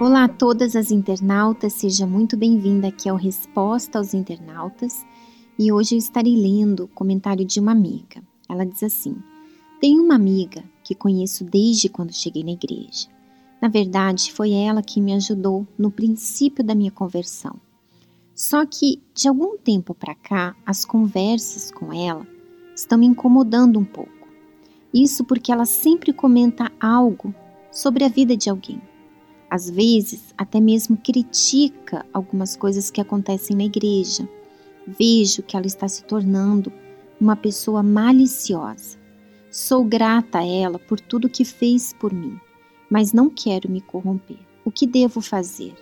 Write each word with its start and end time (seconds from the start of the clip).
Olá 0.00 0.24
a 0.24 0.28
todas 0.28 0.74
as 0.74 0.90
internautas, 0.90 1.74
seja 1.74 2.06
muito 2.06 2.36
bem-vinda 2.36 2.88
aqui 2.88 3.08
ao 3.08 3.16
Resposta 3.16 3.98
aos 3.98 4.14
Internautas 4.14 5.04
e 5.58 5.70
hoje 5.70 5.94
eu 5.94 5.98
estarei 5.98 6.34
lendo 6.34 6.84
o 6.84 6.88
comentário 6.88 7.44
de 7.44 7.60
uma 7.60 7.72
amiga. 7.72 8.22
Ela 8.48 8.64
diz 8.64 8.82
assim: 8.82 9.16
Tenho 9.80 10.02
uma 10.02 10.14
amiga 10.14 10.64
que 10.82 10.94
conheço 10.94 11.44
desde 11.44 11.88
quando 11.88 12.14
cheguei 12.14 12.42
na 12.42 12.52
igreja. 12.52 13.08
Na 13.60 13.68
verdade, 13.68 14.32
foi 14.32 14.52
ela 14.52 14.82
que 14.82 15.00
me 15.00 15.12
ajudou 15.12 15.66
no 15.76 15.90
princípio 15.90 16.64
da 16.64 16.74
minha 16.74 16.90
conversão. 16.90 17.56
Só 18.34 18.64
que 18.64 19.02
de 19.14 19.28
algum 19.28 19.58
tempo 19.58 19.94
para 19.94 20.14
cá, 20.14 20.56
as 20.64 20.84
conversas 20.84 21.70
com 21.70 21.92
ela 21.92 22.26
estão 22.74 22.96
me 22.96 23.06
incomodando 23.06 23.78
um 23.78 23.84
pouco. 23.84 24.28
Isso 24.94 25.24
porque 25.24 25.52
ela 25.52 25.66
sempre 25.66 26.12
comenta 26.12 26.72
algo 26.80 27.34
sobre 27.70 28.04
a 28.04 28.08
vida 28.08 28.36
de 28.36 28.50
alguém. 28.50 28.80
Às 29.50 29.70
vezes, 29.70 30.34
até 30.36 30.60
mesmo 30.60 30.96
critica 30.96 32.04
algumas 32.12 32.56
coisas 32.56 32.90
que 32.90 33.00
acontecem 33.00 33.56
na 33.56 33.64
igreja. 33.64 34.28
Vejo 34.86 35.42
que 35.42 35.56
ela 35.56 35.66
está 35.66 35.88
se 35.88 36.04
tornando 36.04 36.72
uma 37.20 37.34
pessoa 37.34 37.82
maliciosa. 37.82 38.98
Sou 39.50 39.84
grata 39.84 40.38
a 40.38 40.46
ela 40.46 40.78
por 40.78 41.00
tudo 41.00 41.28
que 41.28 41.44
fez 41.44 41.94
por 41.94 42.12
mim, 42.12 42.38
mas 42.90 43.12
não 43.12 43.30
quero 43.30 43.70
me 43.70 43.80
corromper. 43.80 44.38
O 44.64 44.70
que 44.70 44.86
devo 44.86 45.20
fazer? 45.20 45.74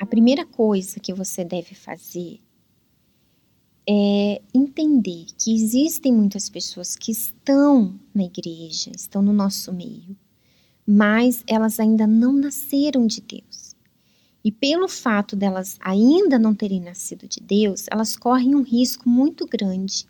A 0.00 0.06
primeira 0.06 0.46
coisa 0.46 0.98
que 0.98 1.12
você 1.12 1.44
deve 1.44 1.74
fazer 1.74 2.40
é 3.86 4.40
entender 4.54 5.26
que 5.38 5.54
existem 5.54 6.10
muitas 6.10 6.48
pessoas 6.48 6.96
que 6.96 7.12
estão 7.12 8.00
na 8.14 8.24
igreja, 8.24 8.90
estão 8.96 9.20
no 9.20 9.32
nosso 9.32 9.70
meio, 9.74 10.16
mas 10.86 11.44
elas 11.46 11.78
ainda 11.78 12.06
não 12.06 12.32
nasceram 12.32 13.06
de 13.06 13.20
Deus. 13.20 13.76
E 14.42 14.50
pelo 14.50 14.88
fato 14.88 15.36
delas 15.36 15.76
ainda 15.80 16.38
não 16.38 16.54
terem 16.54 16.80
nascido 16.80 17.28
de 17.28 17.40
Deus, 17.40 17.84
elas 17.90 18.16
correm 18.16 18.54
um 18.54 18.62
risco 18.62 19.06
muito 19.06 19.46
grande 19.46 20.06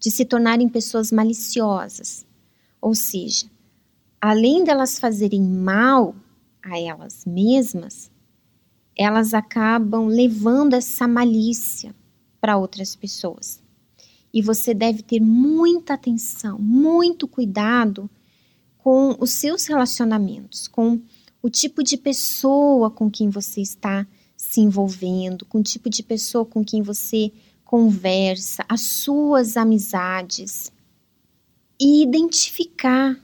de 0.00 0.10
se 0.10 0.24
tornarem 0.24 0.68
pessoas 0.68 1.12
maliciosas. 1.12 2.26
Ou 2.80 2.96
seja, 2.96 3.46
além 4.20 4.64
delas 4.64 4.98
fazerem 4.98 5.42
mal 5.42 6.16
a 6.60 6.80
elas 6.80 7.24
mesmas, 7.24 8.10
elas 9.00 9.32
acabam 9.32 10.08
levando 10.08 10.74
essa 10.74 11.08
malícia 11.08 11.94
para 12.38 12.58
outras 12.58 12.94
pessoas. 12.94 13.62
E 14.30 14.42
você 14.42 14.74
deve 14.74 15.02
ter 15.02 15.20
muita 15.20 15.94
atenção, 15.94 16.58
muito 16.58 17.26
cuidado 17.26 18.10
com 18.76 19.16
os 19.18 19.32
seus 19.32 19.64
relacionamentos, 19.64 20.68
com 20.68 21.00
o 21.42 21.48
tipo 21.48 21.82
de 21.82 21.96
pessoa 21.96 22.90
com 22.90 23.10
quem 23.10 23.30
você 23.30 23.62
está 23.62 24.06
se 24.36 24.60
envolvendo, 24.60 25.46
com 25.46 25.60
o 25.60 25.62
tipo 25.62 25.88
de 25.88 26.02
pessoa 26.02 26.44
com 26.44 26.62
quem 26.62 26.82
você 26.82 27.32
conversa, 27.64 28.66
as 28.68 28.82
suas 28.82 29.56
amizades 29.56 30.70
e 31.80 32.02
identificar 32.02 33.18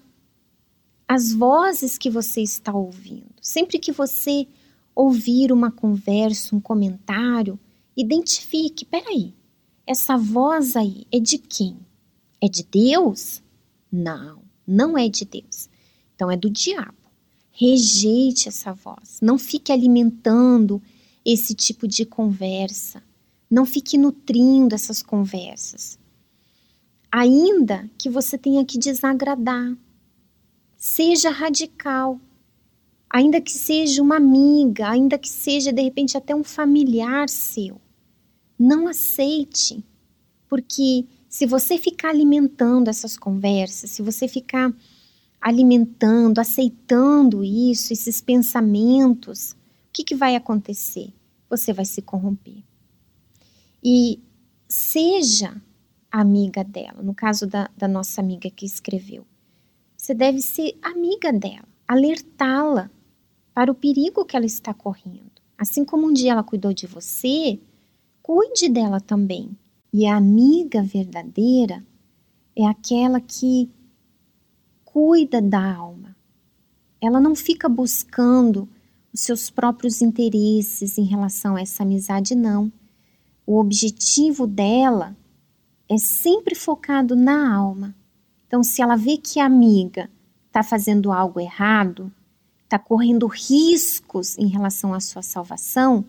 as 1.07 1.35
vozes 1.35 1.99
que 1.99 2.09
você 2.09 2.41
está 2.41 2.73
ouvindo. 2.73 3.35
Sempre 3.43 3.79
que 3.79 3.93
você 3.93 4.49
ouvir 4.97 5.53
uma 5.53 5.71
conversa, 5.71 6.57
um 6.57 6.61
comentário, 6.61 7.61
identifique, 7.95 8.87
peraí, 8.87 9.35
essa 9.87 10.17
voz 10.17 10.75
aí 10.75 11.07
é 11.13 11.21
de 11.21 11.37
quem? 11.37 11.77
É 12.43 12.49
de 12.49 12.65
Deus? 12.65 13.43
Não, 13.93 14.43
não 14.67 14.97
é 14.97 15.07
de 15.09 15.27
Deus. 15.27 15.69
Então 16.15 16.31
é 16.31 16.37
do 16.37 16.49
diabo. 16.49 16.95
Rejeite 17.53 18.49
essa 18.49 18.73
voz. 18.73 19.19
Não 19.21 19.39
fique 19.39 19.71
alimentando 19.71 20.83
esse 21.25 21.55
tipo 21.55 21.87
de 21.87 22.05
conversa. 22.05 23.03
Não 23.51 23.65
fique 23.65 23.97
nutrindo 23.97 24.75
essas 24.75 25.03
conversas. 25.03 25.99
Ainda 27.13 27.89
que 27.97 28.11
você 28.11 28.37
tenha 28.37 28.65
que 28.65 28.79
desagradar. 28.79 29.77
Seja 30.77 31.31
radical 31.31 32.21
ainda 33.17 33.41
que 33.41 33.53
seja 33.53 34.03
uma 34.03 34.17
amiga, 34.17 34.91
ainda 34.91 35.17
que 35.17 35.31
seja 35.31 35.73
de 35.73 35.81
repente 35.81 36.19
até 36.19 36.35
um 36.35 36.45
familiar 36.45 37.31
seu. 37.31 37.81
Não 38.59 38.87
aceite, 38.87 39.83
porque 40.47 41.07
se 41.27 41.47
você 41.47 41.79
ficar 41.79 42.11
alimentando 42.11 42.89
essas 42.89 43.17
conversas, 43.17 43.89
se 43.89 44.03
você 44.03 44.29
ficar 44.29 44.71
alimentando, 45.41 46.41
aceitando 46.41 47.43
isso, 47.43 47.91
esses 47.91 48.21
pensamentos, 48.21 49.53
o 49.53 49.57
que, 49.95 50.05
que 50.05 50.15
vai 50.15 50.37
acontecer? 50.37 51.11
Você 51.49 51.73
vai 51.73 51.87
se 51.87 52.03
corromper. 52.03 52.63
E 53.83 54.21
seja 54.69 55.57
amiga 56.13 56.63
dela, 56.63 57.03
no 57.03 57.15
caso 57.15 57.47
da, 57.47 57.71
da 57.75 57.89
nossa 57.89 58.21
amiga 58.21 58.51
que 58.51 58.67
escreveu. 58.67 59.27
Você 59.97 60.13
deve 60.13 60.43
ser 60.43 60.77
amiga 60.83 61.33
dela, 61.33 61.67
alertá-la 61.89 62.91
para 63.57 63.73
o 63.73 63.75
perigo 63.75 64.23
que 64.27 64.37
ela 64.37 64.45
está 64.45 64.75
correndo. 64.75 65.41
Assim 65.57 65.83
como 65.83 66.07
um 66.07 66.13
dia 66.13 66.33
ela 66.33 66.43
cuidou 66.43 66.75
de 66.75 66.87
você, 66.87 67.59
cuide 68.21 68.69
dela 68.69 69.01
também. 69.01 69.57
E 69.91 70.07
a 70.07 70.15
amiga 70.15 70.83
verdadeira 70.83 71.83
é 72.55 72.67
aquela 72.67 73.19
que 73.19 73.71
cuida 74.85 75.41
da 75.41 75.75
alma. 75.75 76.15
Ela 77.01 77.19
não 77.19 77.35
fica 77.35 77.67
buscando 77.67 78.69
os 79.11 79.21
seus 79.21 79.49
próprios 79.49 80.03
interesses 80.03 80.99
em 80.99 81.05
relação 81.05 81.57
a 81.57 81.63
essa 81.63 81.83
amizade, 81.83 82.35
não. 82.35 82.71
O 83.47 83.57
objetivo 83.57 84.47
dela 84.47 85.17
é 85.89 85.97
sempre 85.97 86.55
focado 86.55 87.17
na 87.17 87.57
alma. 87.57 87.97
Então, 88.47 88.63
se 88.63 88.83
ela 88.83 88.97
vê 88.97 89.17
que 89.17 89.41
a 89.41 89.47
amiga 89.47 90.11
está 90.47 90.63
fazendo 90.63 91.11
algo 91.11 91.41
errado, 91.41 92.13
está 92.67 92.79
correndo 92.79 93.27
riscos 93.27 94.37
em 94.37 94.49
relação 94.49 94.93
à 94.93 95.01
sua 95.01 95.23
salvação, 95.23 96.05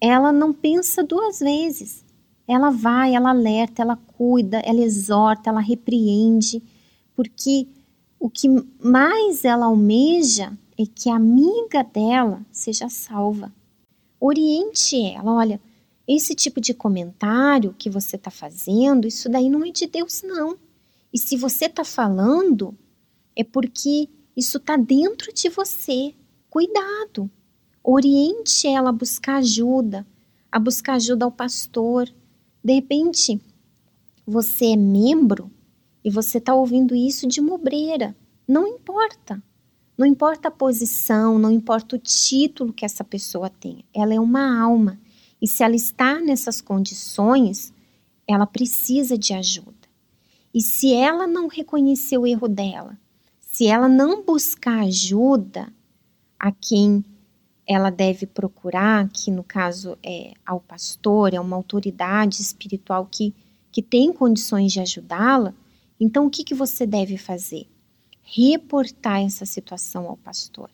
ela 0.00 0.32
não 0.32 0.52
pensa 0.52 1.02
duas 1.02 1.40
vezes. 1.40 2.04
Ela 2.46 2.70
vai, 2.70 3.14
ela 3.14 3.30
alerta, 3.30 3.82
ela 3.82 3.96
cuida, 3.96 4.58
ela 4.60 4.80
exorta, 4.80 5.50
ela 5.50 5.60
repreende, 5.60 6.62
porque 7.14 7.68
o 8.18 8.30
que 8.30 8.48
mais 8.82 9.44
ela 9.44 9.66
almeja 9.66 10.52
é 10.78 10.84
que 10.86 11.10
a 11.10 11.16
amiga 11.16 11.82
dela 11.82 12.44
seja 12.50 12.88
salva. 12.88 13.52
Oriente 14.20 15.00
ela, 15.04 15.32
olha, 15.32 15.60
esse 16.06 16.34
tipo 16.34 16.60
de 16.60 16.74
comentário 16.74 17.74
que 17.76 17.90
você 17.90 18.16
está 18.16 18.30
fazendo, 18.30 19.06
isso 19.06 19.28
daí 19.28 19.48
não 19.48 19.64
é 19.64 19.70
de 19.70 19.86
Deus, 19.86 20.22
não. 20.22 20.56
E 21.12 21.18
se 21.18 21.36
você 21.36 21.66
está 21.66 21.84
falando, 21.84 22.76
é 23.36 23.44
porque 23.44 24.08
isso 24.36 24.58
está 24.58 24.76
dentro 24.76 25.32
de 25.32 25.48
você. 25.48 26.14
Cuidado. 26.48 27.30
Oriente 27.82 28.66
ela 28.66 28.90
a 28.90 28.92
buscar 28.92 29.36
ajuda, 29.36 30.06
a 30.50 30.58
buscar 30.58 30.94
ajuda 30.94 31.24
ao 31.24 31.32
pastor. 31.32 32.08
De 32.62 32.74
repente, 32.74 33.40
você 34.26 34.66
é 34.72 34.76
membro 34.76 35.50
e 36.04 36.10
você 36.10 36.38
está 36.38 36.54
ouvindo 36.54 36.94
isso 36.94 37.26
de 37.26 37.40
mobreira. 37.40 38.16
Não 38.46 38.66
importa. 38.66 39.42
Não 39.96 40.06
importa 40.06 40.48
a 40.48 40.50
posição, 40.50 41.38
não 41.38 41.50
importa 41.50 41.96
o 41.96 41.98
título 41.98 42.72
que 42.72 42.84
essa 42.84 43.04
pessoa 43.04 43.50
tenha. 43.50 43.84
Ela 43.94 44.14
é 44.14 44.20
uma 44.20 44.60
alma. 44.60 44.98
E 45.40 45.46
se 45.46 45.62
ela 45.62 45.76
está 45.76 46.20
nessas 46.20 46.60
condições, 46.60 47.72
ela 48.26 48.46
precisa 48.46 49.18
de 49.18 49.34
ajuda. 49.34 49.72
E 50.54 50.60
se 50.60 50.92
ela 50.92 51.26
não 51.26 51.48
reconhecer 51.48 52.16
o 52.18 52.26
erro 52.26 52.48
dela, 52.48 52.98
se 53.52 53.66
ela 53.66 53.86
não 53.86 54.24
buscar 54.24 54.80
ajuda 54.80 55.70
a 56.38 56.50
quem 56.50 57.04
ela 57.66 57.90
deve 57.90 58.24
procurar, 58.26 59.10
que 59.10 59.30
no 59.30 59.44
caso 59.44 59.96
é 60.02 60.32
ao 60.44 60.58
pastor, 60.58 61.34
é 61.34 61.38
uma 61.38 61.54
autoridade 61.54 62.40
espiritual 62.40 63.06
que, 63.06 63.34
que 63.70 63.82
tem 63.82 64.10
condições 64.10 64.72
de 64.72 64.80
ajudá-la, 64.80 65.54
então 66.00 66.26
o 66.26 66.30
que, 66.30 66.42
que 66.42 66.54
você 66.54 66.86
deve 66.86 67.18
fazer? 67.18 67.68
Reportar 68.22 69.20
essa 69.20 69.44
situação 69.44 70.08
ao 70.08 70.16
pastor. 70.16 70.70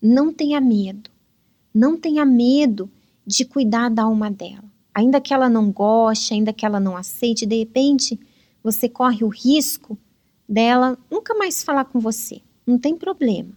Não 0.00 0.32
tenha 0.32 0.60
medo. 0.60 1.10
Não 1.74 1.98
tenha 1.98 2.24
medo 2.24 2.88
de 3.26 3.44
cuidar 3.44 3.90
da 3.90 4.04
alma 4.04 4.30
dela. 4.30 4.70
Ainda 4.94 5.20
que 5.20 5.34
ela 5.34 5.48
não 5.48 5.72
goste, 5.72 6.32
ainda 6.32 6.52
que 6.52 6.64
ela 6.64 6.78
não 6.78 6.96
aceite, 6.96 7.44
de 7.44 7.58
repente 7.58 8.20
você 8.62 8.88
corre 8.88 9.24
o 9.24 9.28
risco 9.28 9.98
dela 10.48 10.98
nunca 11.10 11.34
mais 11.34 11.62
falar 11.62 11.84
com 11.84 12.00
você. 12.00 12.40
Não 12.66 12.78
tem 12.78 12.96
problema. 12.96 13.52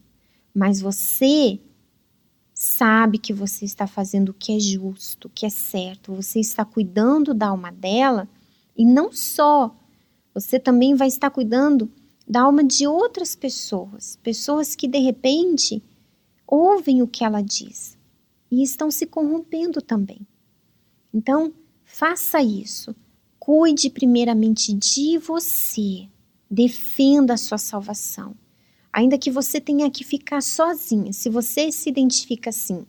Mas 0.54 0.82
você 0.82 1.60
sabe 2.54 3.20
que 3.20 3.32
você 3.32 3.66
está 3.66 3.86
fazendo 3.86 4.30
o 4.30 4.34
que 4.34 4.56
é 4.56 4.60
justo, 4.60 5.28
o 5.28 5.30
que 5.30 5.46
é 5.46 5.50
certo, 5.50 6.16
você 6.16 6.40
está 6.40 6.66
cuidando 6.66 7.34
da 7.34 7.50
alma 7.50 7.72
dela 7.72 8.28
e 8.76 8.84
não 8.84 9.12
só, 9.12 9.76
você 10.34 10.60
também 10.60 10.96
vai 10.96 11.08
estar 11.08 11.30
cuidando 11.30 11.92
da 12.28 12.42
alma 12.42 12.64
de 12.64 12.88
outras 12.88 13.36
pessoas, 13.36 14.18
pessoas 14.24 14.76
que 14.76 14.88
de 14.88 14.98
repente 14.98 15.84
ouvem 16.48 17.02
o 17.02 17.08
que 17.08 17.24
ela 17.24 17.42
diz 17.42 17.98
e 18.50 18.64
estão 18.64 18.90
se 18.90 19.06
corrompendo 19.06 19.82
também. 19.82 20.26
Então, 21.14 21.54
faça 21.86 22.42
isso. 22.42 22.96
Cuide 23.40 23.90
primeiramente 23.90 24.74
de 24.74 25.18
você. 25.18 26.08
Defenda 26.50 27.34
a 27.34 27.38
sua 27.38 27.58
salvação. 27.58 28.36
Ainda 28.92 29.18
que 29.18 29.30
você 29.30 29.60
tenha 29.62 29.90
que 29.92 30.04
ficar 30.04 30.42
sozinha, 30.42 31.14
se 31.14 31.30
você 31.30 31.72
se 31.72 31.90
identifica 31.90 32.50
assim, 32.50 32.86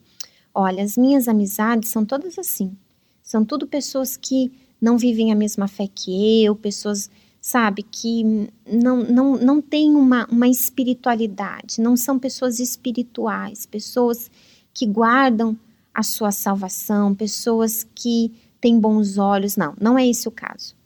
olha, 0.55 0.82
as 0.82 0.96
minhas 0.96 1.28
amizades 1.28 1.90
são 1.90 2.05
todas 2.05 2.38
assim. 2.38 2.76
São 3.22 3.44
tudo 3.44 3.66
pessoas 3.66 4.16
que 4.16 4.50
não 4.81 4.96
vivem 4.96 5.31
a 5.32 5.34
mesma 5.37 5.69
fé 5.69 5.87
que 5.87 6.43
eu, 6.44 6.56
pessoas, 6.56 7.10
sabe, 7.40 7.82
que 7.82 8.25
não, 8.66 9.02
não, 9.05 9.37
não 9.37 9.61
têm 9.61 9.94
uma, 9.94 10.26
uma 10.31 10.49
espiritualidade, 10.49 11.81
não 11.81 11.96
são 11.96 12.19
pessoas 12.19 12.58
espirituais, 12.58 13.66
pessoas 13.66 14.31
que 14.72 14.87
guardam 14.87 15.58
a 15.93 16.02
sua 16.02 16.31
salvação, 16.31 17.14
pessoas 17.14 17.87
que 17.94 18.32
têm 18.61 18.78
bons 18.78 19.19
olhos. 19.19 19.56
Não, 19.56 19.75
não 19.81 19.99
é 19.99 20.06
esse 20.06 20.28
o 20.28 20.31
caso. 20.31 20.76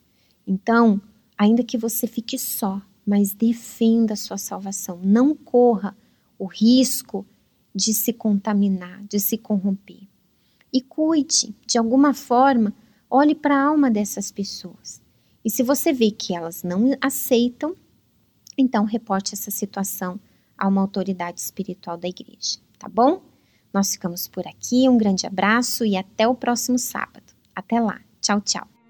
Então, 0.47 1.01
ainda 1.43 1.65
que 1.65 1.77
você 1.77 2.07
fique 2.07 2.39
só, 2.39 2.81
mas 3.05 3.35
defenda 3.35 4.15
a 4.15 4.17
sua 4.17 4.39
salvação. 4.39 5.01
Não 5.03 5.35
corra 5.35 5.97
o 6.39 6.47
risco 6.47 7.27
de 7.75 7.93
se 7.93 8.13
contaminar, 8.13 9.03
de 9.09 9.19
se 9.19 9.37
corromper. 9.37 10.07
E 10.73 10.81
cuide, 10.81 11.53
de 11.67 11.79
alguma 11.79 12.15
forma, 12.15 12.73
olhe 13.11 13.35
para 13.35 13.57
a 13.57 13.65
alma 13.65 13.91
dessas 13.91 14.31
pessoas. 14.31 15.03
E 15.45 15.51
se 15.51 15.65
você 15.65 15.93
vê 15.93 16.13
que 16.13 16.33
elas 16.33 16.63
não 16.63 16.97
aceitam, 17.01 17.75
então 18.57 18.85
reporte 18.85 19.35
essa 19.35 19.51
situação 19.51 20.21
a 20.57 20.69
uma 20.69 20.81
autoridade 20.81 21.41
espiritual 21.41 21.97
da 21.97 22.07
igreja, 22.07 22.61
tá 22.79 22.89
bom? 22.89 23.21
Nós 23.75 23.91
ficamos 23.93 24.29
por 24.29 24.47
aqui, 24.47 24.89
um 24.89 24.97
grande 24.97 25.27
abraço 25.27 25.85
e 25.85 25.97
até 25.97 26.29
o 26.29 26.37
próximo 26.37 26.79
sábado. 26.79 27.35
Até 27.53 27.81
lá. 27.81 28.01
Tchau, 28.21 28.41
tchau. 28.41 28.82